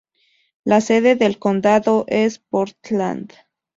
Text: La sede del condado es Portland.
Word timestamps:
La 0.63 0.81
sede 0.81 1.15
del 1.15 1.37
condado 1.37 2.05
es 2.07 2.39
Portland. 2.39 3.33